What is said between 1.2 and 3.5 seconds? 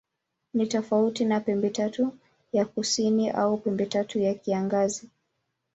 na Pembetatu ya Kusini